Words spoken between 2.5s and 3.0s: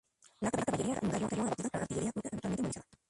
manejada.